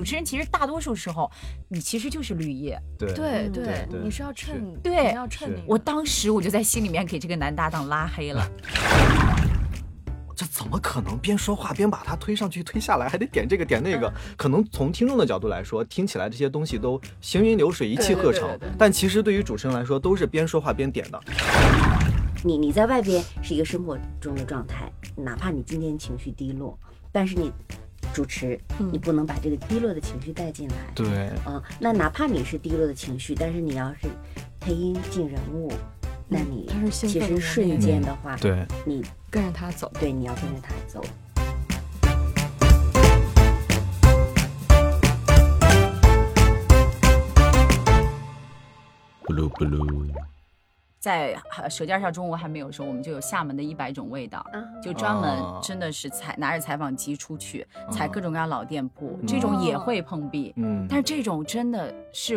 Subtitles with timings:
[0.00, 1.30] 主持人其实大多数时候，
[1.68, 2.80] 你其实就是绿叶。
[2.98, 5.66] 对对嗯对对你是要衬，对你要衬是那个。
[5.66, 8.50] 我当时我就在心里面给这个男搭档拉黑了。
[10.34, 14.10] 这怎么可能边说话边把他推上去推下来，还得点这个点那个？
[14.38, 21.20] 可能从听众的角度来说，听起来这些东西都行云流水、一气呵成对对对对，但其实对于主持人来说，都是边说话边点的。
[22.42, 26.78] 你你在外边是一个生活中的状态，哪怕你今天情绪低落，
[27.12, 27.52] 但是你
[28.12, 30.74] 主持，嗯你不能把这个低落的情绪带进来。
[30.94, 34.08] 对，啊、那哪怕你是低落的情绪，但是你要是
[34.58, 35.72] 配音进人物，
[36.28, 39.90] 那你其实瞬间的话，对，你跟着他走。
[40.00, 41.04] 对你要跟着他走。
[49.22, 50.06] 不噜不噜，
[51.00, 60.52] 在呃《舌尖上中国》还没有的时候，我们就有厦门的一百种味道，啊就专门哦真的是采拿着采访机出去采各种各样老店铺，嗯这种也会碰壁。
[60.56, 62.36] 嗯，但是这种真的是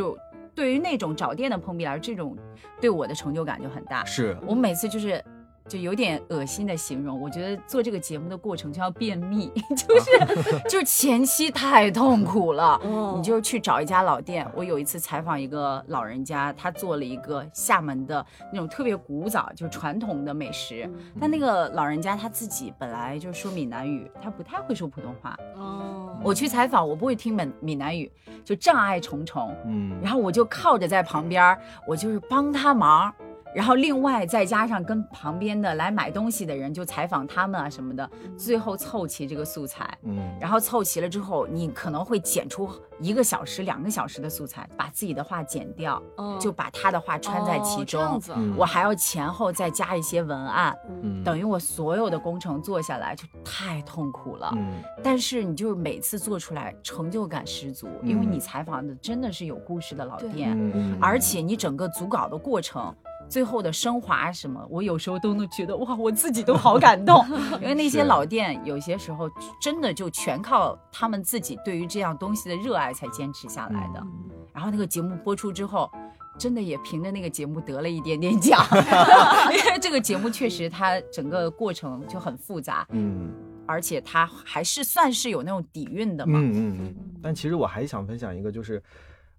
[0.55, 2.37] 对于那种找店的碰壁来说，这种
[2.79, 4.05] 对我的成就感就很大。
[4.05, 5.21] 是我每次就是
[5.67, 12.79] 就有点恶心的形容，我觉得做这个节目的过程就要便秘， 就是就是前期太痛苦了。
[12.83, 20.89] 哦你就是去找一家老店，我有一次采访一个老人家，他做了一个厦门的那种特别古早，就是传统的美食。
[21.19, 25.37] 但那个老人家他自己本来就是说闽南语，他不太会说普通话。
[25.55, 28.11] 哦，我去采访，我不会听闽闽南语，
[28.43, 29.55] 就障碍重重。
[29.65, 33.13] 嗯，然后我就靠着在旁边儿，我就是帮他忙，
[33.55, 39.97] 然后另外再加上跟旁边的来买东西的人就采访他们啊什么的，最后凑齐这个素材。
[40.03, 48.01] 嗯，然后凑齐了之后，你可能会剪出一个小时、两个小时的素材，把自己的话剪掉，哦就把他的话穿在其哦这中。
[48.01, 54.51] 样子我还要前后再加一些文案，嗯等于我所有的工程做下来就太痛苦了。
[54.55, 62.93] 嗯但是你就是每次做出来成就感十足，因为嗯你采访的真的是有故事的老对店，嗯，而且你整个组稿的过程。
[63.29, 67.25] 最后的升华什么，我有时候都能觉得哇，我自己都好感动，
[67.61, 69.29] 因为那些老店有些时候
[69.61, 73.99] 真的就全靠他们自己对于这样东西的热爱才坚持下来的。
[73.99, 75.89] 嗯然后那个节目播出之后，
[76.37, 78.63] 真的也凭着那个节目得了一点点奖，
[79.51, 83.33] 因为这个节目确实它整个过程就很复杂，嗯
[83.65, 86.37] 而且它还是算是有那种底蕴的嘛。
[86.37, 86.95] 嗯嗯嗯。
[87.19, 88.81] 但其实我还想分享一个，就是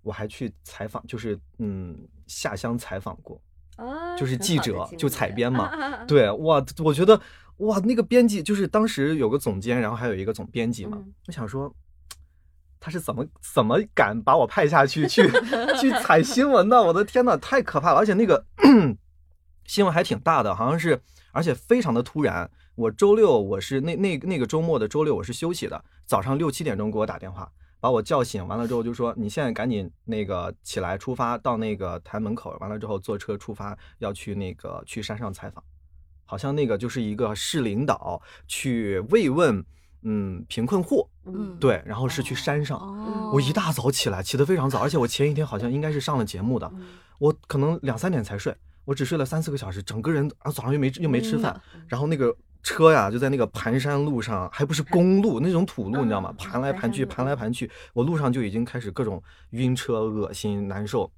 [0.03, 1.97] 我还去采访，就是嗯
[2.27, 3.41] 下乡采访过，
[3.77, 5.71] 啊就是记者就采编嘛。
[5.77, 7.21] 嘛对，哇，我觉得
[7.59, 10.99] 哇，那个编辑就是当时有个总监，然后还有一个总编辑嘛。
[11.01, 11.75] 嗯我想说，
[12.81, 13.25] 他是怎么
[13.55, 15.27] 怎么敢把我派下去去
[15.81, 16.83] 去采新闻的？
[16.83, 17.99] 我的天呐，太可怕了！
[17.99, 18.45] 而且那个
[19.65, 21.01] 新闻还挺大的，好像是，
[21.33, 22.51] 而且非常的突然。
[22.75, 27.51] 我周六我是那那那个周末的周六我是休息的，早上六七点钟给我打电话，
[27.85, 35.63] 把我叫醒，完了之后就说你现在赶紧那个起来出发到那个台门口，完了之后坐车出发要去那个去山上采访，
[36.25, 39.63] 好像那个就是一个市领导去慰问
[40.01, 42.79] 嗯贫困户，嗯，对，然后是去山上。
[42.79, 46.73] 哦，我一大早起来，起得非常早，而且我前一天好像应该是上了节目的，
[47.19, 48.57] 我可能两三点才睡，
[48.87, 52.35] 我只睡了三四个小时，整个人啊早上又没又没吃饭，然后那个
[52.65, 56.35] 车呀就在那个盘山路上，还不是公路那种土路，你知道吗？
[56.37, 61.09] 嗯盘来盘去，盘来盘去，我路上就已经开始各种晕车、恶心、难受。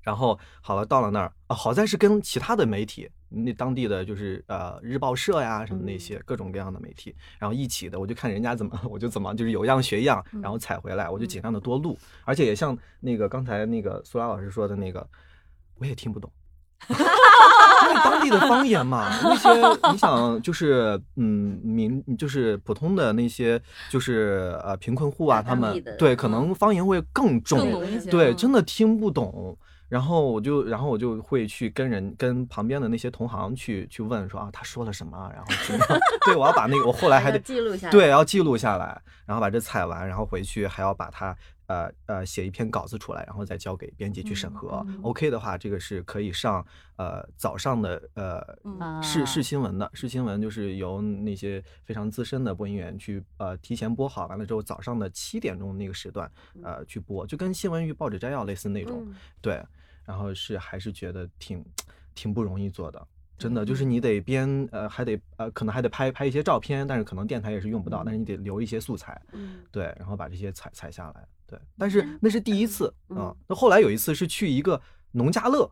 [0.00, 15.06] 然后好了，到了那儿啊，好在是跟其他的媒体，那当地的就是呃日报社呀什么那些各种各样的媒体，然后一起的，我就看人家怎么， 我就怎么就是有样学样，然后采回来，我就尽量的多录，而且也像那个刚才那个苏拉老师说的那个，
[15.78, 16.32] 我也听不懂。
[17.90, 19.48] 因为当地的方言嘛， 那些
[19.92, 27.58] 你想就是嗯民就是普通的那些就是呃贫困户啊，他们对可能方言会更重，
[28.10, 29.56] 对，嗯真的听不懂。
[29.88, 35.28] 然后我就，然后我就会去跟人、跟旁边的那些同行去去问说啊，他说了什么？
[35.34, 35.98] 然后怎么样？
[36.24, 37.90] 对我要把那个，我后来 还要得记录下来。
[37.90, 41.36] 对，要记录下来，然后把这采完，然后回去还要把它
[41.70, 44.84] 呃呃写一篇稿子出来，然后再交给编辑去审核。
[44.88, 56.28] 嗯 OK 的话，这个是可以上呃早上的呃嗯试啊试新闻的，试新闻就是由那些非常资深的播音员去呃提前播好，完了之后早上的七点钟那个时段
[56.60, 59.04] 呃去播，就跟新闻与报纸摘要类似那种。
[59.06, 59.64] 嗯对，
[60.04, 61.64] 然后是还是觉得挺
[62.16, 63.06] 挺不容易做的。
[63.38, 71.58] 真的就是你得编，呃，还得呃，可能还得拍拍一些照片，但是可能电台也是用不到，但是你得留一些素材，嗯对，然后把这些采采下来，对。
[71.76, 74.80] 但是那是第一次啊嗯，那后来有一次是去一个
[75.10, 75.68] 农家乐，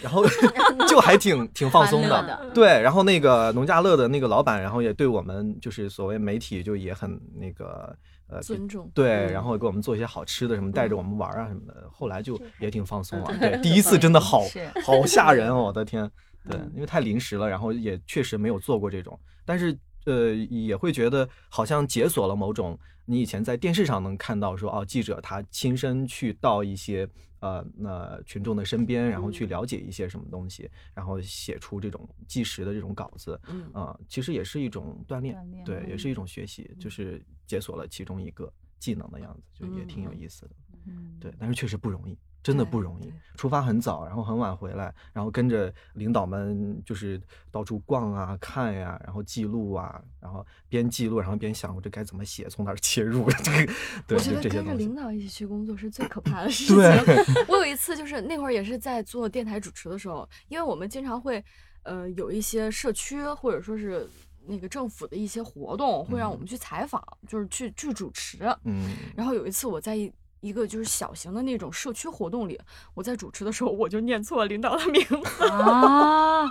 [0.00, 0.24] 然后
[0.88, 2.08] 就还挺挺放松的。
[2.08, 7.96] 的对，然后那个农家乐的那个老板，然后也对我们就是所谓媒体就也很那个
[8.28, 8.90] 呃尊重。
[8.94, 11.88] 对，嗯然后给我们做一些好吃的什么，带着我们玩啊什么的。
[11.90, 13.34] 后来就也挺放松啊。
[13.40, 14.42] 对， 第一次真的好
[14.84, 16.08] 好吓人 哦，我的天。
[16.48, 27.08] 对嗯，因为太临时了，然后也确实没有做过这种，但是呃也会觉得好像解锁了某种你以前在电视上能看到说哦记者他亲身去到一些
[27.40, 29.48] 呃那群众的身边，然后去嗯。
[29.48, 33.70] 了解一些什么东西，然后写出这种纪实的这种稿子，嗯。
[33.72, 36.78] 啊、其实也是一种锻炼，锻炼对，也是一种学习，嗯。
[36.80, 40.20] 就是解锁了其中一个技能的样子，就也挺有嗯。
[40.20, 40.56] 意思的。
[40.86, 41.16] 嗯。
[41.20, 43.12] 对，但是确实不容易，真的不容易。
[43.36, 47.20] 出发很早，然后很晚回来，然后跟着领导们就是
[47.50, 53.72] 到处逛啊、看呀、然后记录啊，然后边记录，然后边想我这该怎么写，从哪儿切入，这个
[54.06, 54.94] 对，我觉就得跟着领。
[54.94, 56.76] 导一起去工作是最可怕的 事情。
[56.78, 61.44] 对我有一次就是那会儿也是在做电台主持的时候，因为我们经常会，
[61.82, 64.08] 呃，有一些社区或者说是
[64.46, 68.38] 那个政府的一些活动，会让我们去采访，就是去去主持。
[68.64, 70.10] 嗯，然后有一次我在一
[70.46, 72.60] 一个就是小型的那种社区活动里，
[72.94, 75.48] 我在主持的时候，我就念错了领导的名字。
[75.50, 76.48] 啊，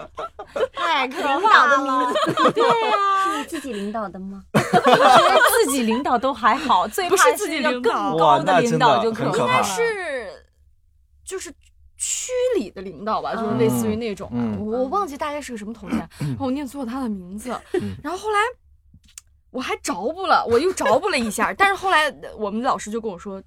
[0.74, 2.12] 太可领导怕的名了。
[2.14, 4.44] 字， 对呀、是你自己领导的吗？
[4.54, 9.64] 我觉得自己领导都还好，最不怕是自己领导高的领导就可怕怕了。
[9.64, 10.46] 是
[11.24, 11.50] 就是
[11.98, 18.38] 区里的领导吧，就是类似于那种，嗯我我忘记大概是个什么头衔， 然后我念错了他的名字，嗯然后后来
[19.52, 23.42] 我还着补了，我又着补了一下，但是后来我们老师就跟我说。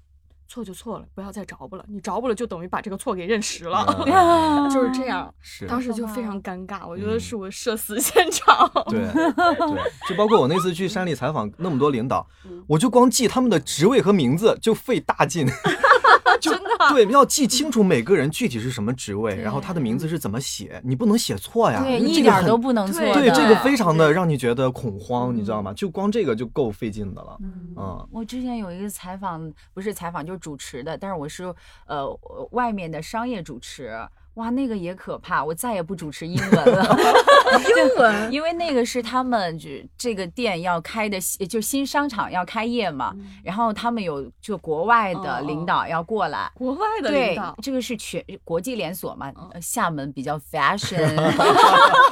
[0.49, 1.85] 错就错了，不要再着补了。
[1.87, 5.31] 你着补了，就等于把这个错给认识了，嗯 就是这样。
[5.39, 5.67] 是。
[5.67, 8.69] 当时就非常尴尬，我觉得是我社死现场。
[8.89, 15.45] 对对，就包括我那次去山里采访那么多领导嗯，我就光记他们的职位和名字就费大劲，
[16.39, 16.51] 就
[16.93, 25.73] 对，要记清楚每个人具体是什么职位，然后他的名字是怎么写，你不能写错呀，对，一点儿都不能错对这个非常的让你觉得恐慌，嗯你知道吗？
[25.73, 27.37] 就光这个就够费劲的了。
[27.41, 31.53] 嗯嗯我之前有一个采访，不是采访就是主持的，但是我是
[31.85, 32.07] 呃
[32.51, 33.95] 外面的商业主持。
[34.39, 36.97] 哇，那个也可怕，我再也不主持英文了。
[37.67, 43.13] 英文因为那个是他们就这个店要开的，就新商场要开业嘛，
[43.43, 46.49] 然后他们有就国外的哦领导要过来。
[46.55, 51.15] 国外的领对导，这个是全国际连锁嘛，厦门比较 fashion，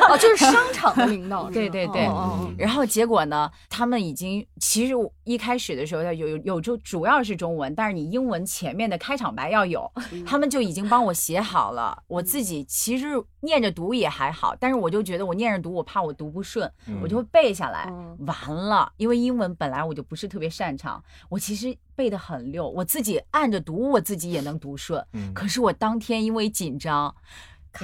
[0.10, 2.10] 哦，就是商场的领导，对对对
[2.58, 9.90] 然后结果呢，他们已经其实我一开始的时候有有有就主要是中文，但是你英文前面的开场白要有，
[10.26, 12.04] 他们就已经帮我写好了。
[12.08, 13.08] 我自己其实
[13.42, 17.88] 念着读也还好，但是我就觉得我念着读，我怕我读不顺，嗯我就会背下来。
[17.90, 25.06] 嗯完了，因为英文本来我就不是特别擅长，我其实背得很溜，我自己按着读，我自己也能读顺。
[25.14, 27.14] 嗯可是我当天因为紧张，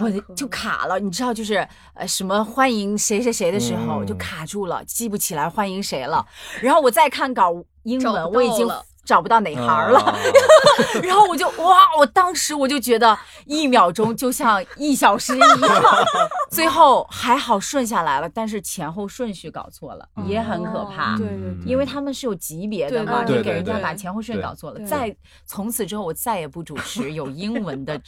[0.02, 6.26] 我就卡了，你知道，就是呃什么欢迎谁谁谁的时候，我就嗯卡住了，记不起来欢迎谁了。
[6.62, 8.68] 然后我再看稿英文，我已经
[9.06, 10.00] 找不到哪行了。
[10.00, 10.16] 啊
[11.04, 15.84] 然后我就哇，我当时我就觉得一秒钟就像一小时一样。
[16.50, 21.14] 最后还好顺下来了，但是前后顺序搞错了，也很可怕。
[21.16, 24.80] 哦对对因为他们是有级别的嘛，对就给人家把前后顺序搞错了。
[24.86, 25.16] 再
[25.46, 28.00] 从此之后，我再也不主持有英文的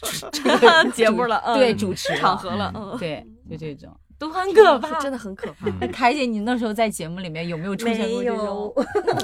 [0.94, 1.57] 节目了，嗯。
[1.57, 2.19] 对主持了。
[2.19, 5.18] 场合了，嗯，对，就这种都很可怕，真的。
[5.18, 5.68] 很可怕。
[5.80, 8.74] 那凯姐，你那时候在节目里面有没有出现过没这种有？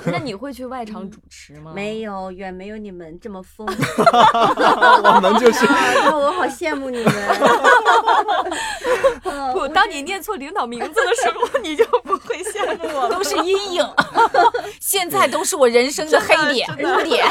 [0.12, 1.72] 那你会去外场主持吗？
[1.76, 6.16] 没有，远没有你们这么疯 我们就是啊！
[6.16, 7.14] 我好羡慕你们。
[9.32, 13.16] 呃不，当你念错领导名字的时候， 你就不会羡慕我了。
[13.16, 13.86] 都是阴影，
[14.80, 17.26] 现在都是我人生的黑点、污点。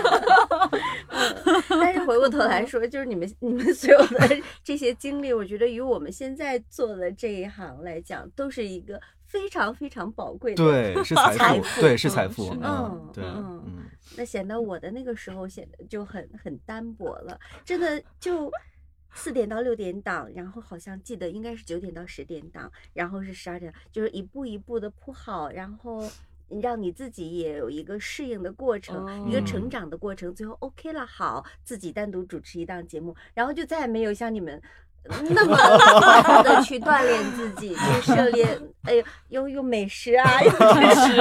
[1.69, 13.85] 但是回过头来说，就是你们你们所有的这些经历，我觉得与我们现在做的这一行来讲，都是一个非常非常宝贵的。，对，是财富，对，是财富，嗯嗯，对，嗯嗯，
[14.17, 18.51] 那显得我的那个时候显得就很很单薄了，真的就。
[19.13, 26.09] 四点到六点档，然后好像记得应该是九点到十点档，然后是十二点，就是一步一步的铺好，然后
[26.63, 34.61] 让你自己也有一个适应的过程，一个哦成长的过程，最后 OK 了，好，自己单独主持一档节目，然后就再也没有像你们。
[35.31, 40.57] 那么反复的去锻炼自己，去涉猎，哎呦，又又美食啊，又 知
[41.13, 41.21] 识，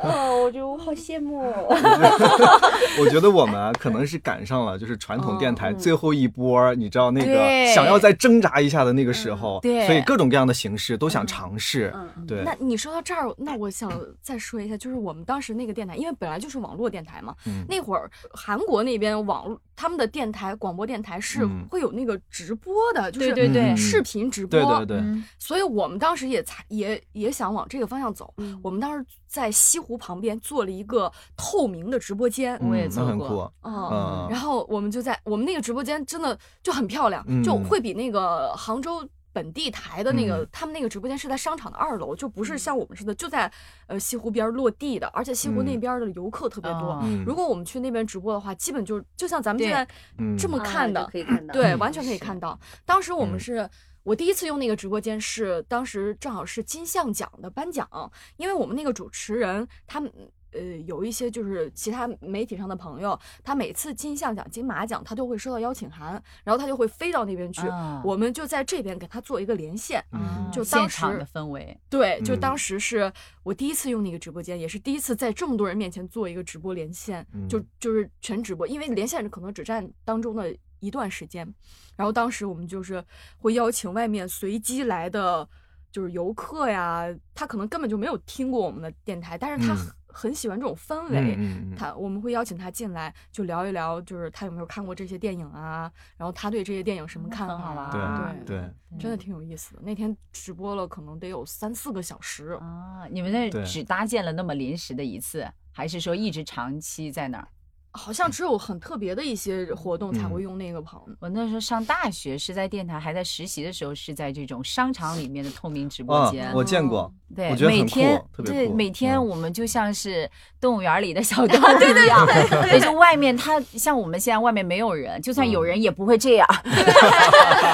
[0.00, 1.66] 哦，我觉得我好羡慕哦。
[2.98, 11.92] 我觉得我们啊，可能是赶上了，就是传统电台嗯最后一波，你知道那个想要再挣扎一下的那个时候，对所以各种各样的形式都想尝试。
[11.94, 13.90] 嗯，对，那你说到这儿，那我想
[14.22, 24.60] 再说一下，就是我们当时那个电台，因为本来就是网络电台嘛，嗯那会儿韩国那边网络他们的电台广播电台是嗯会有那个直播的，就是对对对嗯视频直播。
[24.60, 28.32] 对对对，嗯所以我们当时也才也也想往这个方向走。
[28.36, 33.52] 嗯我们当时在西湖旁边做了一个透明的直播间，我也嗯做过那很酷。
[33.62, 39.06] 嗯，嗯然后我们就在我们那个直播间真的就很漂亮，嗯就会比那个杭州。
[39.34, 40.48] 本地台的那个，嗯。
[40.50, 43.52] 他们那个直播间是在商场的二楼，就不是像我们似的就在
[43.88, 45.80] 呃西湖边儿落地的，而且西湖那嗯。
[45.80, 46.92] 边儿的游客特别多。
[46.92, 47.00] 哦。
[47.02, 47.22] 嗯。
[47.26, 49.86] 如果我们去那边直播的话，基本就就像咱们现在
[50.16, 50.34] 嗯。
[50.38, 52.38] 这么看的，可以看到，对，完全可以看。
[52.38, 52.58] 到。
[52.86, 53.40] 当时我们嗯。
[53.40, 53.68] 是。
[54.04, 57.88] 我第一次用那个直播间是当时正好是金像奖的颁奖，
[58.36, 60.12] 因为我们那个主持人他们
[60.54, 70.02] 呃有一些就是其他媒体上的朋友，他每次金像奖、金马奖他都会收到邀请函，然后他就会飞到那边去，啊我们就在这边给他做一个连线。
[70.12, 81.52] 嗯就当时现场的氛围，对，就嗯当时是我第一次用那个直播间，也是第一次在这么多人面前做一个直播连线，就嗯就是全直播，因为连线可能只占当中的一段时间。
[81.96, 83.04] 然后当时我们就是
[83.38, 85.48] 会邀请外面随机来的，
[85.90, 89.78] 就是游客呀，他可能根本就没有听过我们的电台，但是他嗯
[90.14, 91.34] 很很喜欢这种氛围。
[91.34, 98.34] 嗯嗯嗯他我们会邀请他进来，就聊一聊，就是他有没有看过这些电影啊，然后他对这些电影什么看法好啊？
[98.36, 99.82] 对对对，真的挺有意思的。
[99.82, 102.58] 那天直播了，可能得有三四个小时。
[102.60, 107.48] 啊，你们那只搭建了那么临时的一次，还是说一直长期在那儿？
[107.96, 111.00] 好像只有很特别的一些活动才会嗯用那个棚。
[111.20, 120.28] 我那时候上大学是在电台，还在实习的时候是在这种商场里面的透明直播啊间。，我见过，对，我觉得很酷每天特别对每天嗯我们就像是
[120.60, 126.48] 动物园里的小 动物一样，对， 就外面它像我们现在外面没有人，就算有嗯人也不会这样。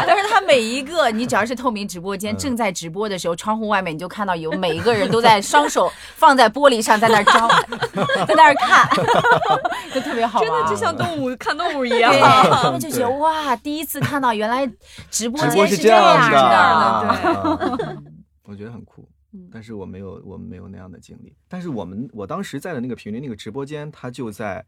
[0.07, 7.49] 但是它每一个，你只要是透明直播间嗯正在直播的时候，窗户外面你就看到有每一个人都在双手放在玻璃上，在那儿招，
[8.27, 8.87] 在那儿看，
[9.95, 10.49] 就特别好玩。
[10.49, 12.21] 真的就像动物看动物一样对。
[12.63, 14.71] 他们就觉得哇，第一次看到原来
[15.11, 17.97] 直播间这的，样的，啊对啊
[18.45, 19.49] 我觉得很酷嗯。
[19.53, 21.35] 但是我没有，我们没有那样的经历。
[21.49, 24.65] 但是我们，我当时在的那个频率那个直播间，它就在，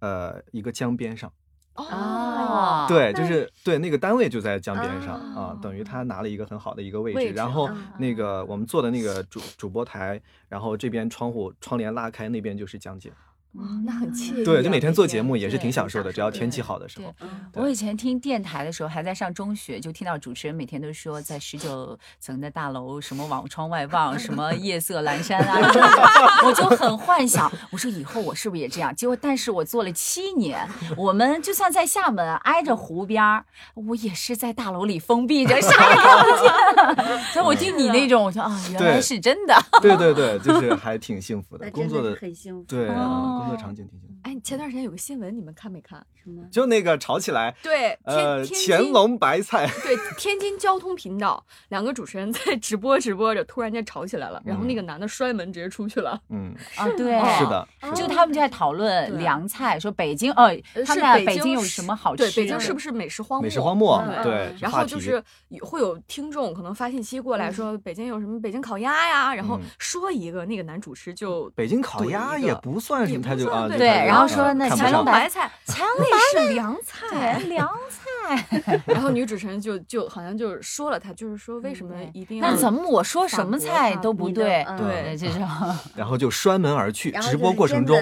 [0.00, 1.30] 呃，一个江边上。
[1.74, 7.32] 哦，对，就是对那个单位就在江边上啊啊，等于他拿了一个很好的一个位置。
[7.34, 13.12] 然后嗯那个我们坐的那个主主播台，然后这边窗户窗帘拉开，那边就是江景。
[13.54, 14.44] 哇，那很惬意啊。
[14.44, 15.38] 对，就每天做节目。
[15.38, 17.14] 也是挺享受的，只要天气好的时候。
[17.54, 25.58] 我以前听电台的时候，还在上中学，就听到主持人每天都说，在十九层的大楼，什么往窗外望，什么夜色阑珊啊，
[26.44, 28.94] 我就很幻想，我说以后我是不是也这样？
[28.94, 37.20] 结果，但是我做了七年，我们就算在厦门挨着湖边儿，我也是在大楼里封闭着，啥也看不见。
[37.32, 39.54] 所以我听你那种，我说啊，原来是真的。
[39.80, 42.64] 对对对，就是还挺幸福的，工作的很幸福。
[42.66, 44.14] 对，哦工作场景挺幸福。
[44.22, 46.04] 哎，前段时间有个新闻，你们看没看？
[46.22, 46.42] 什么？
[46.50, 56.20] 就那个吵起来，对，天呃，天乾津隆白菜，对天津交通频道两个主持人在直播直播着，突然间吵起来了，然后那个男的摔门直接出去了。
[56.28, 60.54] 嗯，啊，对，是的，是的就他们就在讨论凉菜，说北京，呃，
[60.84, 62.36] 他们在北京有什么好吃对，的？
[62.36, 63.42] 北京是不是美食荒漠？
[63.44, 65.22] 美食荒漠对，然后就是
[65.62, 77.38] 会有听众可能发信息过来说北京有什么北京烤鸭呀，然后嗯说一个那个男主持就北京烤鸭也不算什么，他就啊，就也不算对然后说那乾隆白白菜，强那 是凉菜。
[77.40, 78.04] 凉菜。
[78.84, 84.66] 然后女主持人就就好像就是说了他，就是说为什么嗯一定要那怎么我说什么菜都不对？
[84.76, 85.48] 对，这种
[85.94, 87.96] 然后就摔门而去，直播过程中，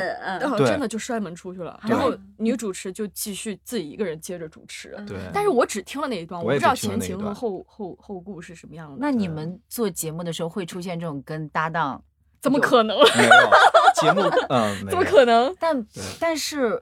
[0.67, 4.95] 真的就摔门出去了，然后女主持就继续自己一个人接着主持。
[4.99, 8.97] 嗯对，但是我只听了那一段，我不知道前情和后后后故是什么样的。
[8.99, 12.03] 那你们做节目的时候会出现这种跟搭档？
[12.43, 12.97] 怎么可能？
[14.01, 15.55] 节目， 嗯，怎么可能？
[15.59, 15.87] 但
[16.19, 16.81] 但是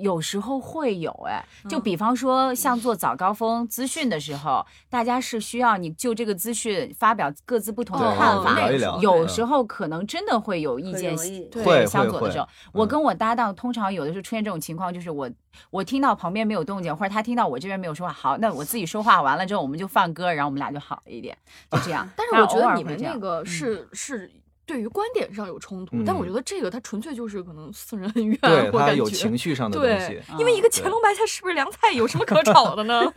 [0.00, 8.54] 有时候会有哎，就嗯比方说像做早高峰资讯的时候，大家是需要你就这个资讯发表各自不同的看法。
[8.54, 11.16] 聊聊嗯有时候可能真的会有意见
[11.50, 12.88] 对相左的时候，我嗯。
[12.88, 15.28] 跟我搭档通常有的时候出现这种情况，就是我
[15.70, 21.36] 我听到旁边没有动静，或者他听到我这边没有说话，好，那我自己说话完了之后，我们就放歌，然后我们俩就好了一点，
[21.72, 22.08] 就这样。
[22.16, 24.30] 但是我觉得你们那个是是
[24.66, 33.02] 对于观点上有冲突，但我嗯觉得这个他纯粹就是可能私人恩 怨，对他有情绪上的东西对，，因为一个乾隆白菜是不是凉菜，有什么可吵的呢？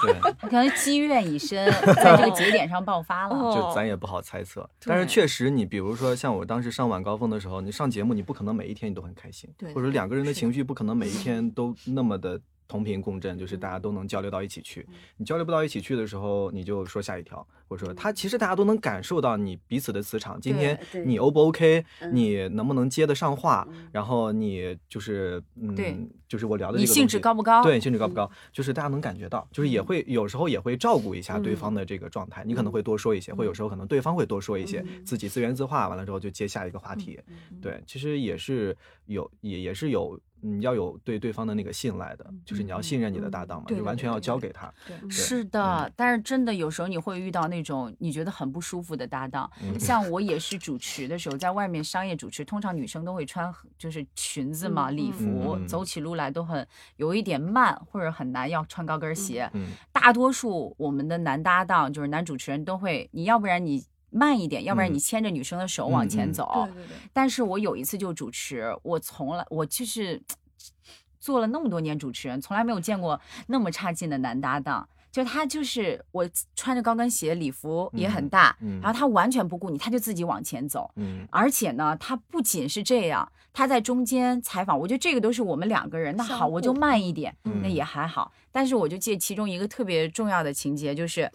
[0.00, 3.34] 对，他可能积怨已深， 在这个节点上爆发了。
[3.34, 4.68] 哦就咱也不好猜测。
[4.84, 12.40] 但是对确实，你比如说像我当时上晚高峰的时候，你上节目，你不可能每一天你都很开心，对或者两个人的情绪不可能每一天都那么的
[12.74, 14.84] 同频共振，就是大家都能交流到一起去。
[15.16, 20.40] 你交流不到一起去的时候，你就说下一条，或者说他其实大家都能感受到你彼此的磁场。
[20.40, 20.76] 今天
[21.06, 25.40] 你 O 不 OK，嗯你能不能接得上话嗯，然后你就是
[25.76, 27.62] 对嗯，就是我聊的这个东西致高不高？
[27.62, 37.20] 对，兴致高不高，就是大家能感觉到，就是也会有时候也会照顾一下对嗯方的这个状态，你可能会多说一些，或有时候可能对方会多说一些，嗯自己自圆自话，完了之后就接下一个话题。
[37.62, 38.76] 对，其实也是
[39.06, 44.72] 有，也也是有，嗯，要有对对方的那个信赖的，就是你要信任你的搭档嘛，对对就完全要交给他。
[45.08, 59.50] 是的，但是真的有时候你会遇到那种你觉得很不舒服的搭档，嗯像我也是主持的时候，在外面商业主持，通常女生都会穿就是裙子嘛、嗯礼服，嗯走起路来都很有一点慢或者很难，要穿高跟鞋。
[59.54, 63.82] 嗯大多数我们的男搭档就是男主持人都会，你要不然你
[64.14, 66.68] 慢一点，要不然嗯你牵着女生的手往前嗯嗯走。
[66.72, 70.22] 对对对，但是我有一次就主持，我从来我就是
[71.18, 74.88] 做了那么多年主持人，从来没有见过那么差劲的男搭档。
[75.10, 80.90] 就他就是我穿着高跟鞋，礼服也很嗯大，嗯然后他完全不顾你，他就自己往前走。
[80.96, 86.16] 嗯而且呢，他不仅是这样，他在中间采访，我觉得这个都是我们两个人。
[86.16, 88.32] 那好，我就慢一点，嗯那也还好。
[88.50, 91.30] 但是我就记得其中一个特别重要的情节，就是，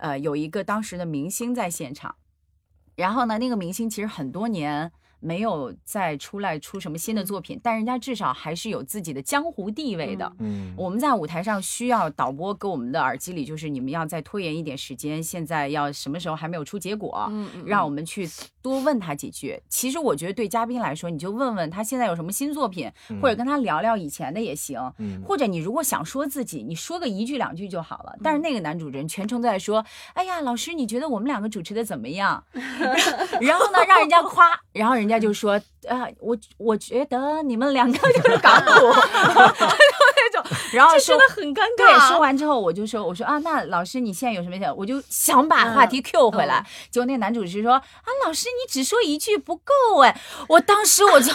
[0.00, 2.16] 呃，有一个当时的明星在现场，
[2.96, 4.90] 然后呢，那个明星其实很多年
[5.20, 10.32] 没有再出来出什么新的作品，但人家至少还是有自己的江湖地位的。
[10.38, 18.28] 嗯，我们在舞台上需要导播给我们的耳机里，就是你们要再拖延一点时间，现在要什么时候还没有出结果，嗯嗯让我们去
[18.62, 19.60] 多问他几句。
[19.68, 24.80] 其实我觉得对嘉宾来说，你就问问他现在有什么新作品，或者跟他聊聊以前的也行。
[24.98, 28.16] 嗯或者你如果想说自己，你说个一句两句就好了。
[28.22, 29.84] 但是那个男主持人全程都在说
[30.14, 32.42] ：“哎呀，老师，你觉得我们两个主持的怎么样？”
[33.40, 38.70] 然后呢，让人家夸，然后人家就说：“啊，我我觉得你们两个就是港 股，
[39.34, 44.74] 那种。”然后说的很尴尬对，说完之后我就说，我说啊，那老师你现在有什么想？
[44.76, 47.82] 我就想把话题 Q 回来，结果那个男主持说啊，
[48.24, 51.32] 老师你只说一句不够哎，我当时我就。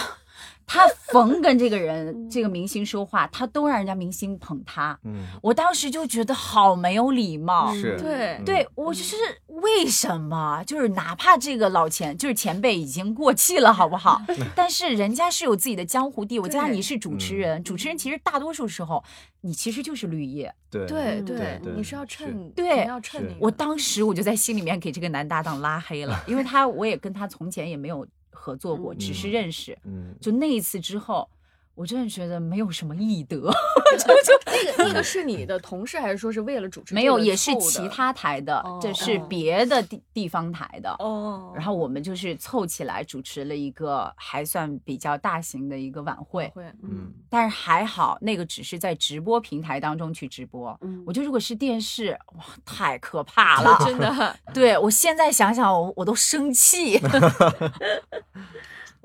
[0.66, 4.98] 他逢跟这个人、 这个明星说话，他都让人家明星捧他。
[5.04, 7.72] 嗯我当时就觉得好没有礼貌。
[7.72, 9.14] 是对嗯对我就是
[9.46, 10.62] 为什么？
[10.66, 14.20] 就是哪怕这个老前就是前辈已经过气了，好不好？
[14.56, 19.02] 但是人家是有自己的江湖地位，加上你是主持人，主持人其实大多数时候
[19.42, 20.52] 你其实就是绿叶。
[20.68, 23.34] 对对嗯对你是要趁，对要趁你。
[23.40, 29.78] 我当时我就在心里面给这个男搭档拉黑了， 因为他我也跟他从前也没有合作过，只是嗯认识。
[29.84, 31.28] 嗯就那一次之后，
[31.76, 33.52] 我真的觉得没有什么义德，
[33.98, 40.90] 就那个那个是你的同事，还是说是为了主持没有，也是其他台的，这是哦别的地地方台的。
[40.98, 41.52] 哦。
[41.54, 50.76] 然后我们就是凑起来主持了一个还算比较大型的一个晚会，会，嗯但是还好那个只是在直播平台当中去直播。
[50.80, 54.36] 嗯我觉得如果是电视，哇，太可 怕了，真的。
[54.54, 56.98] 对我现在想想，我我都生气。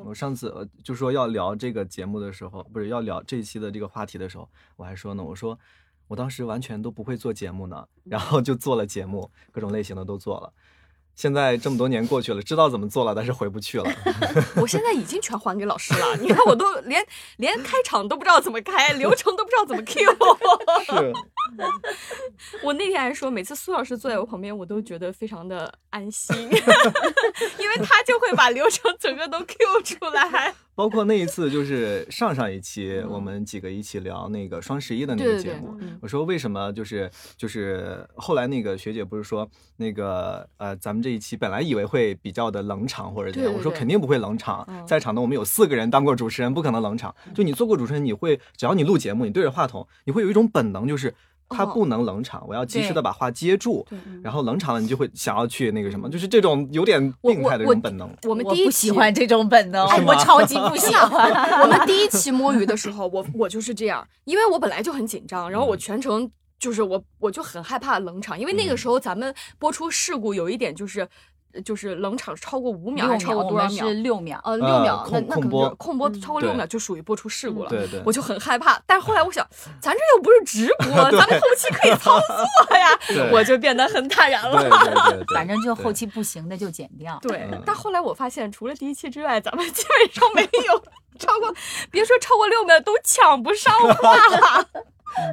[0.05, 5.57] 我上次呃就说要聊这个节目的时候，不是要聊这一期的这个话题的时候，我还说呢，我说
[6.07, 10.53] 我当时完全都不会做节目呢，然后就做了节目，各种类型的都做了。
[11.21, 13.86] 现在这么多年过去了，知道怎么做了，但是回不去了。
[14.57, 17.05] 我现在已经全还给老师了， 你看我都连
[17.38, 20.03] 连开场都不知道怎么开，流程都不知道怎么 Q。
[20.84, 21.13] 是，
[22.63, 26.36] 我那天还说，每次苏老师坐在我旁边，我都觉得非常的安心，
[27.60, 30.55] 因为他就会把流程整个都 Q 出来。
[30.73, 35.97] 包括那一次就是上上一期我们几个一起聊那个双十一的那个节目，嗯。
[36.01, 44.86] 我说为什么就是就是后来那个学姐不是说那个呃咱们这一期本来以为会比较的冷场或者怎样，我说肯定不会冷场，嗯。
[44.88, 47.13] 在场的我们有四个人当过主持人，不可能冷场。
[47.36, 51.13] 就你做过主持人，你会只要你录节目，你对着话筒，你会有一种本能，就是
[51.51, 53.85] 它哦不能冷场，我要及时的把话接住。
[54.23, 58.09] 然后冷场了，你就会想要去那个什么，就是这种有点病态的这种本能。
[58.23, 61.31] 我们第一期不喜欢这种本能，我超级不喜欢。
[61.61, 71.07] 我们第一期摸鱼的时候，我我就是这样，因为我本来就很紧张，然后我全程就是我我就很害怕冷场，因为那个嗯时候咱们播出事故有一点就是。
[71.65, 73.93] 就是冷场超过五秒还是超过多少秒是？
[73.95, 74.39] 六秒。
[74.43, 77.69] 呃，六呃秒，那空那可能就控播超过六秒就属于播出事故了。
[77.69, 79.45] 对对，我就很害怕，但是后来我想，
[79.81, 82.99] 咱这又不是直播， 咱们后期可以操作呀，
[83.33, 84.61] 我就变得很坦然了。
[84.61, 87.19] 对对对对， 反正就后期不行的就剪掉。
[87.21, 90.79] 对嗯，但后来我发现，除了第一期之外，咱们基本上没有
[91.19, 91.53] 超过，
[91.91, 94.65] 别说超过六秒，都抢不上话。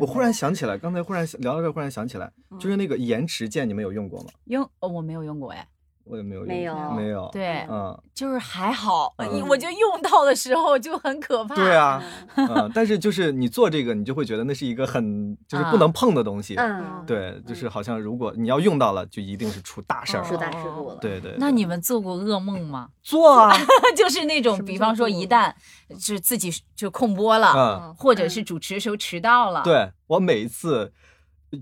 [0.01, 4.31] 我忽然想起来，刚才忽然聊到这，忽然想起来，嗯就是那个延迟键，你们有用过吗？
[4.47, 5.67] 用哦我没有用过哎，
[6.09, 11.55] 我也没有用，没有没有，对，嗯，就是还好，嗯我觉得用到的时候就很可怕。
[11.55, 12.03] 对啊，
[12.37, 20.97] 嗯，但是就是你做这个，你就会觉得那是一个很就是不能碰的东西，嗯，对，就是好像如果你要用到了，就一定是出大事儿哦出了，大事故了。
[21.01, 21.35] 对对。
[21.39, 22.89] 那你们做过噩梦吗？
[23.03, 23.55] 做啊，
[23.97, 25.53] 就是那种，比方说一旦
[25.99, 30.93] 是自己就空播了，嗯，或者是主持的时候迟到了，，对我每一次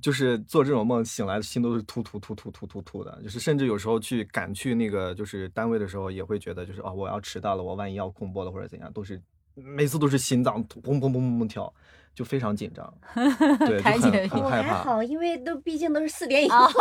[0.02, 9.22] 就是做这种梦，醒来的心都是突突突突突突突的，就是甚至有时候去赶去那个就是单位的时候，也会觉得就是啊、我要迟到了，我万一要空播了或者怎样，都是
[9.56, 11.72] 每次都是心脏砰砰砰砰砰跳，
[12.14, 12.92] 就非常紧张，
[13.66, 14.68] 对，很很害怕。
[14.68, 16.72] 还好，因为都毕竟都是四点以啊后。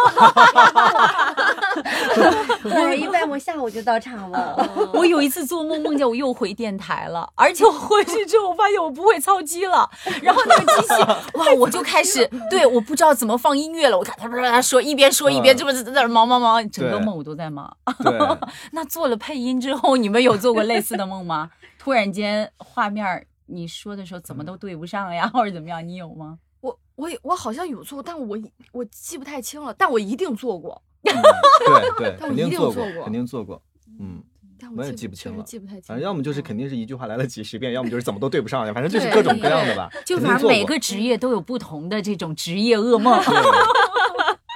[2.64, 4.90] 对，一般我下午就到场了。
[4.94, 9.90] 我有一次做梦，梦见我又回电台了，而且我回去之后，我发现我不会操机了。
[10.22, 10.94] 然后那个机器，
[11.38, 13.98] 哇，我就开始对，我不知道怎么放音乐了。
[13.98, 17.76] 我看他不是说一边说一边嗯这么在那忙忙忙，整个梦我都在忙。
[18.72, 21.50] 那做了配音之后，你们有做过类似的梦吗？
[21.86, 25.88] 突然间画面你说的时候怎么都对不上呀， 或者怎么样？
[25.88, 26.40] 你有吗？
[26.62, 28.36] 我我也我好像有做，但我
[28.72, 31.14] 我记不太清了，但我一定做过，嗯
[32.00, 33.62] 对对，但我一定肯定做过，肯定做过，
[34.00, 34.24] 嗯。
[34.58, 35.84] 但我也记不清了记不太清。
[35.84, 39.92] 反正要么就是嗯肯定是一句话来了几十遍，要么就是怎么都对不上呀，反正就是各种各样的吧。
[40.06, 43.22] 就反正每个职业都有不同的这种职业噩梦。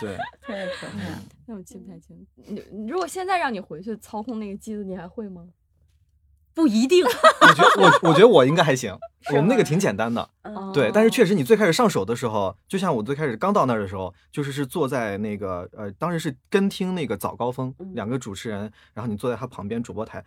[0.01, 0.15] 对
[0.47, 2.25] 对，太可怕了那我记不太清。
[2.35, 5.45] 你你如果现在让你回去操控那个机子，你还会吗？
[6.53, 7.03] 不一定。
[7.41, 8.95] 我觉得我我觉得我应该还行，
[9.31, 10.29] 我们那个挺简单的。
[10.43, 20.23] 嗯对，但是哦确实你最开始上手的时候，就像我最开始刚到那儿的时候，就是是坐在那个呃，当时是跟听那个早高峰嗯两个主持人，然后你坐在他旁边主播台，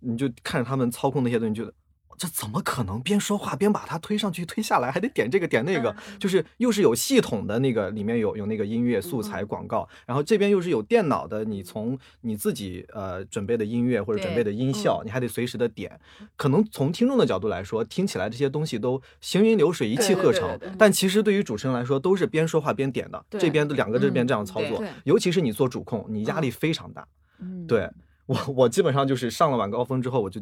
[0.00, 1.72] 你就看着他们操控那些东西，你觉得。
[2.16, 15.98] 这怎么可能边说话边把它推上去推下来，还得点这个点那个，嗯就是又是有系统的那个里面有有那个音乐素材嗯广告，然后这边又是有电脑的，你从你自己呃准备的音乐或者准备的音效，你还得随时的点。
[16.36, 23.24] 可能从听众的角度来说，听起来这些东西都行云流水、一气呵成但其实对于主持人来说，都是边说话边点的。
[23.30, 27.06] 这边的两个这边嗯这样操作尤其是你做主控，你压力非常大。
[27.40, 27.90] 嗯，对
[28.26, 30.40] 我，我基本上就是上了晚高峰之后，我就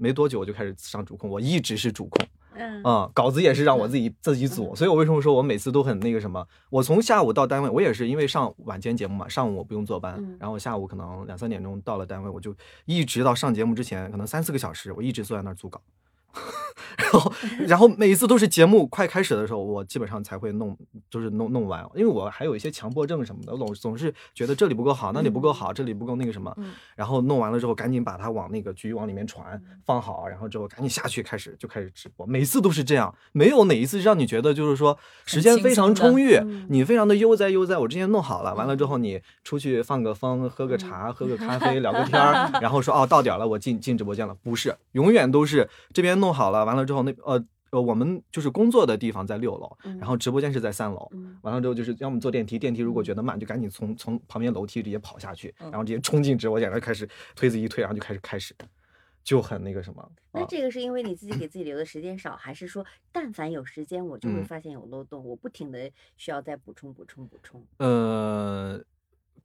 [0.00, 2.26] 没多久我就开始上主控，我一直是主控。
[2.54, 6.44] 嗯嗯，稿子也是让我自己自己组，所以我为什么说我每次都很那个什么？
[6.68, 12.54] 我从下午到单位，我也是因为上晚间节目嘛，上午我不用坐班，嗯然后我下午可能两三点钟到了单位，我就
[12.86, 15.80] 一直到上节目之前，可能三四个小时，我一直坐在那儿组稿。
[17.00, 17.32] 然后，
[17.66, 20.76] 然后每一次都是节目快开始的时候，我基本上才会弄，
[21.08, 26.72] 就是弄弄完，因为我还有一些强迫症什么的，总总是觉得这里不够好，那里不够好，这里不够那个什么，嗯。
[26.94, 36.66] 然后弄完了之后，赶紧把它往那个局往里面传，放好，然后之后赶紧下去开始就开始直播，每次都是这样，没有哪一次让你觉得就是说时间非常充裕，嗯。
[36.68, 37.78] 你非常的悠哉悠哉。
[37.78, 47.44] 我之前弄好了，完了之后你出去放个风，喝个茶，喝个咖 啡，聊个天儿，然后说哦到点了，我进进直播间了，不是，永远都是这边弄好了，完了之后那呃。
[47.72, 51.08] 呃，我们就是工作的地方在六楼，然后直播间是在三楼。
[51.12, 58.52] 嗯完了之后就是要么坐电梯，电梯如果觉得慢，就赶紧从从旁边楼梯直接跑下去，嗯然后直接冲进直播间，然后开始推子一推，然后就开始开始，
[59.22, 60.02] 就很那个什么。
[60.02, 68.82] 啊那这个是因为你自己给自己留的时间少，还是说但凡有时间我就会嗯发现有漏洞，我不停的需要再补充补充补充，呃，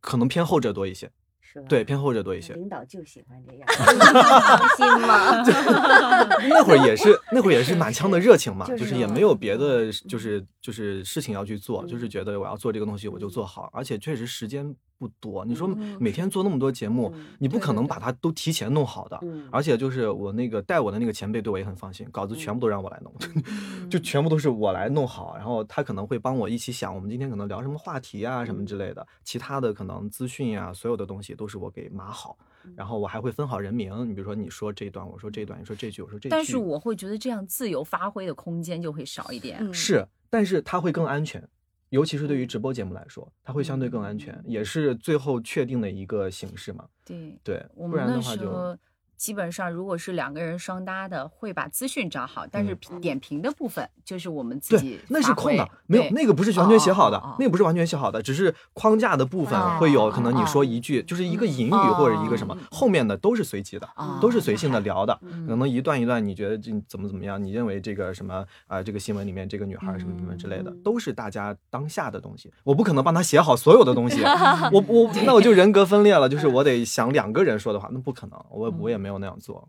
[0.01, 1.11] 可能偏后者多一些，
[1.55, 1.67] 是吧？
[1.69, 2.53] 对，偏后者多一些。
[2.53, 5.41] 领导就喜欢这样， 放心嘛。
[6.49, 15.43] 那会儿也是，那会儿也是满腔的热情嘛，就就是是也没有别的，就是就是事情要去做，就是嗯觉得我要做这个东西我就做好，而且确实时间不多。
[15.45, 19.19] 你说嗯每天做那么多节目嗯，你不可能把它都提前弄好的。
[19.23, 23.13] 嗯，而且就是我那个带我的那个前辈对我也很放心，稿子全部都让我来弄，
[23.47, 32.37] 嗯就全部都是我来弄好，然后他可能会帮我一起想我们今天可能聊什么话题啊什么之类的，其他的可能资讯呀、所有的东西都是我给码好，
[32.75, 39.57] 然后我还会分好人名，你比如说你说这一段，我说这一段，你说这句，我说这句，但是我会觉得这样自由发挥的空间就会少一点。
[39.59, 41.47] 嗯是，但是它会更安全，
[41.95, 46.85] 尤其是对于直播节目来说，它会相对更安全，也是最后确定的一个形式嘛。
[47.05, 48.77] 对，对，我们那不然的话就
[49.25, 60.45] 基本上如果是两个人双搭的，会把资讯找好，但是点评的部分就是我们自己对，那是空的，没有那个不是完全写好的那个不是完全写好的，只是框架的部分哦会有可能你哦。
[60.45, 65.47] 说一句就是一个引语哦或者一个什么，后面的都是随机的，哦都是随性的聊的，嗯。
[65.47, 74.21] 可能一段一段你觉得这怎么怎么样，你认为这个什么啊这个新闻里面这个女孩什么什么之类的嗯，都是大家当下的东西，我不可能帮他写好所有的东西，
[74.71, 79.67] 我我那我就人格分裂了，就是我得想两个人说的话，那不可能，我我也没有那样做，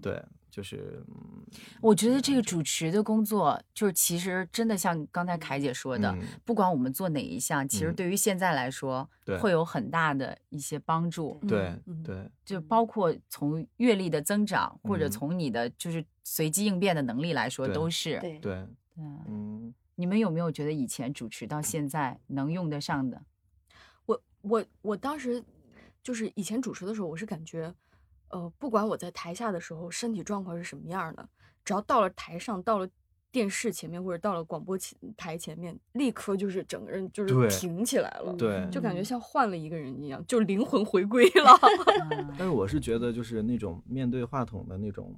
[0.00, 1.44] 对，就是嗯
[1.80, 6.22] 我觉得这个主持的工作，就是其实真的像刚才凯姐说的，嗯。
[6.44, 7.94] 不管我们做哪一项，其实嗯。
[7.94, 9.38] 对于现在来说，对。
[9.38, 11.40] 会有很大的一些帮助。
[11.48, 12.30] 对嗯对。
[12.44, 15.10] 就包括从阅历的增长，或者嗯。
[15.10, 18.18] 从你的就是随机应变的能力来说，都是。
[18.20, 18.54] 对，对，
[18.96, 19.74] 嗯嗯。
[19.94, 23.20] 你们有没有觉得以前主持到现在能用得上的？
[24.06, 25.42] 我我我当时
[26.02, 27.74] 就是以前主持的时候，我是感觉，
[28.30, 31.28] 呃，不管我在台下的时候身体状况是什么样的，
[31.64, 32.88] 只要到了台上，到了
[33.30, 38.68] 电视前面或者到了广播前台前面，立刻就是整个人就是挺起来了，对。
[38.70, 41.58] 就感觉像换了一个人一样，就灵魂回归了。
[42.10, 45.14] 嗯 但是我是觉得，就是那种面对话筒的那种。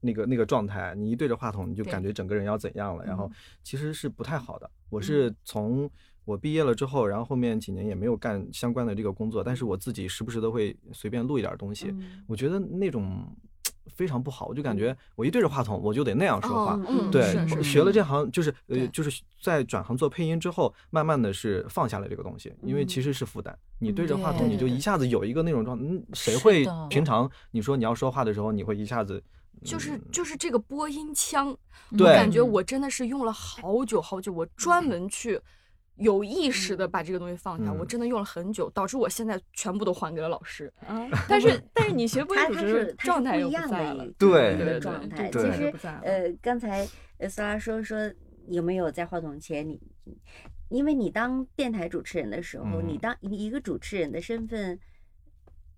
[0.00, 3.32] 那个那个状态，你一对着话筒，你就感觉整个人要怎样了，然后嗯
[3.64, 4.70] 其实是不太好的。
[4.90, 5.90] 我是从
[6.28, 12.22] 我毕业了之后，然后后面几年也没有干相关的这个工作，但是我自己时不时的会随便录一点东西，嗯。
[12.26, 13.34] 我觉得那种
[13.96, 23.58] 非常不好，我就感觉我一对着话筒，我就得那样说话，哦嗯，对学了这行就是呃，就是在转行做配音之后，慢慢的是放下了这个东西，因为其实是负担。
[23.78, 29.22] 你对着话筒，你就一下子有一个那种状态，嗯，谁会平常你说你要说话的时候，你会一下子
[29.64, 31.56] 就是嗯就是这个播音腔，
[31.92, 35.40] 我感觉我真的是用了好久好久，我专门去
[35.98, 37.88] 有意识的把这个东西放下，我嗯。
[37.88, 40.72] 真的用了很久，导致我现在全部都还给了老师。
[41.28, 45.30] 但是 但是你学播音他他主持是他是状态又不一样在了的一，对一个对对状态。
[45.30, 46.86] 其实不在了呃，刚才
[47.18, 48.12] 呃苏拉说说
[48.48, 49.80] 有没有在话筒前你，
[50.68, 52.98] 因为你当电台主持人的时候，你嗯。
[52.98, 54.78] 当你一个主持人的身份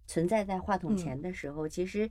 [0.07, 0.97] 存在在话筒嗯。
[0.97, 2.11] 前的时候，其实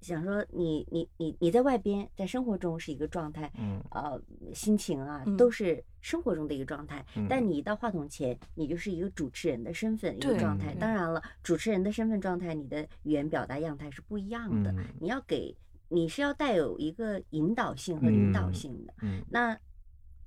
[0.00, 3.80] 想说你你你你在外边在生活中是一个状态，嗯。
[3.90, 4.20] 呃，
[4.52, 5.36] 心情啊嗯。
[5.36, 7.04] 都是生活中的一个状态。
[7.28, 10.74] 但嗯你一到话筒前，你就是一个主持人的身份一个状态。
[10.74, 14.72] 嗯当然了，主持人的身份状态，你的语言表达样态是不一样的。
[14.72, 15.56] 嗯你要给
[15.88, 18.94] 你是要带有一个引导性和领导嗯性的。
[19.02, 19.58] 嗯那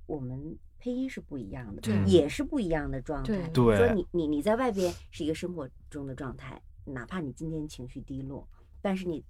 [0.06, 3.50] 我们配音是不一样的，对也是不一样的状态。
[3.54, 8.46] 说你你你在外边是一个生活中的状态，哪怕你今天情绪低落，
[8.80, 9.24] 但是你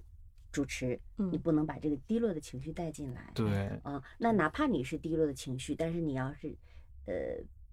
[0.52, 3.32] 主持，你嗯不能把这个低落的情绪带进来。
[3.34, 6.54] 对啊、那哪怕你是低落的情绪，但是你要是
[7.06, 7.14] 呃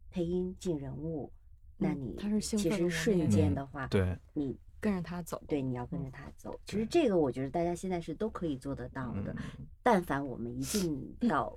[0.10, 1.32] 配音进人物，
[1.78, 5.44] 那嗯你它是兴其实瞬间嗯的话，对你跟着他走。
[5.48, 6.60] 对你要跟着嗯他走。
[6.66, 9.34] 其实这个我觉得大家现在是都可以做得到的。
[9.34, 11.56] 嗯但凡我们一进到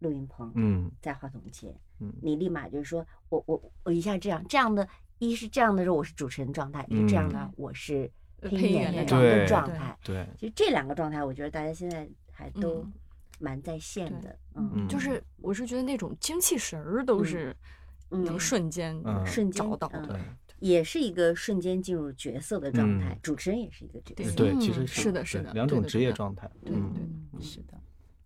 [0.00, 4.86] 录音棚，嗯在话筒前，嗯你立马就是说我我我一下这样这样的，
[5.18, 8.08] 一是这样的时候我是主持人状态，一是这样的嗯我是呃
[8.50, 9.96] 配配音员的音员的状态。
[10.02, 12.92] 对其实这两个状态，我觉得大家现在还都嗯
[13.38, 17.56] 蛮在线的，嗯，嗯就是我是觉得那种精气神儿都嗯是
[18.10, 20.06] 嗯能瞬间嗯瞬间嗯找到的。
[20.08, 20.20] 对
[20.58, 24.32] 也是一个瞬间进入角色的状态嗯，主持人也是一个角色。
[24.36, 27.02] 对，嗯其实是的是的两种职业状态，对嗯对
[27.32, 27.74] 嗯，是的，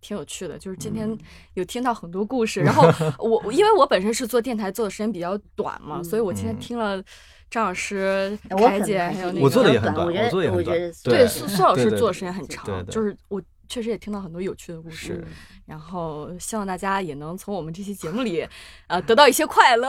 [0.01, 1.17] 挺有趣的，就是今天嗯。
[1.55, 2.83] 有听到很多故事，然后
[3.19, 6.59] 我我因为我本身是做电台做的时间比较短嘛，嗯所以我今天嗯。
[6.59, 7.03] 听了
[7.49, 15.23] 张老师、凯姐还有那个我做的也很短，我觉得我觉得对对苏苏老师做的时间很长，就是我确实也听到很多有趣的故事，
[15.65, 18.47] 然后希望大家也能从我们这期节目里，
[18.87, 19.87] 呃，得到一些快乐。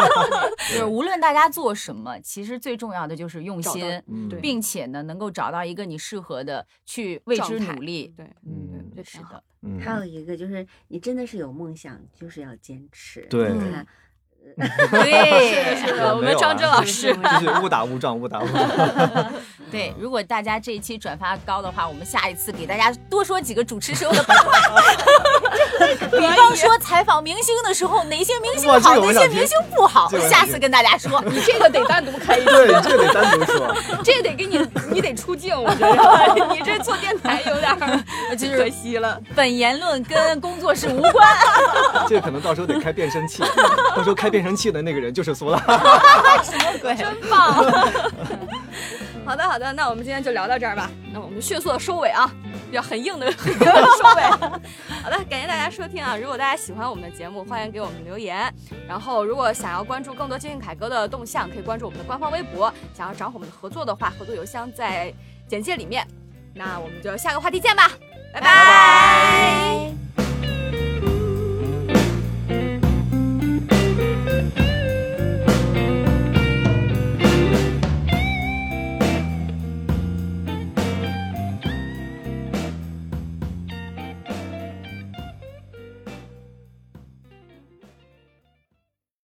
[0.70, 8.12] 就是无论大家做什么，其实最重要的就是用心，嗯并且呢，能够找到一个你适合的去为之努力。
[8.16, 9.42] 对，嗯对，是的。
[9.66, 13.22] 嗯还有一个就是，你真的是有梦想，就是要坚持。
[13.30, 13.86] 对你看，
[14.90, 17.12] 对，是的，我们张真老师。
[17.14, 19.32] 就是误打误撞，误打误撞。
[19.70, 24.52] 对，如果大家这一期转发高的话，我们下一次给大家多说几个主持时候的八卦。
[26.10, 31.20] 比方说采访明星的时候，哪些明星好，哪些明星不好下次跟大家说。
[31.26, 33.74] 你这个得单独开一对，这得单独说。
[34.04, 34.58] 这得给，你
[35.14, 38.04] 得出镜，我觉得你这做电台有点儿
[38.36, 39.20] 就是可惜了。
[39.34, 41.28] 本言论跟工作室无关。
[42.08, 43.42] 这可能到时候得开变声器，
[43.96, 45.58] 到时候开变声器的那个人就是苏拉。
[46.42, 46.94] 什么鬼？
[46.94, 47.64] 真棒！
[49.24, 50.90] 好的，好的，那我们今天就聊到这儿吧。
[51.12, 52.30] 那我们迅速的收尾啊，
[52.74, 54.22] 要很硬的很硬的收尾。
[55.02, 56.16] 好的， 感谢大家收听啊！
[56.16, 58.52] 如果大家喜欢我们的节目，欢迎给我们留言。
[58.88, 62.72] 然后，如果想要关注更多接近凯哥的动向，可以关注我们的官方微博。
[62.92, 65.12] 想要找我们的合作的话，合作邮箱在
[65.48, 66.06] 简介里面。
[66.54, 67.90] 那我们就下个话题见吧，
[68.32, 70.03] 拜拜拜